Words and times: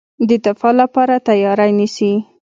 د 0.27 0.31
دفاع 0.45 0.73
لپاره 0.81 1.15
تیاری 1.27 1.71
نیسي. 1.77 2.11